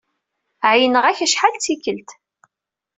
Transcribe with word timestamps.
Ɛeyyneɣ-ak 0.69 1.19
acḥal 1.25 1.53
d 1.57 1.61
tikkelt. 1.65 2.09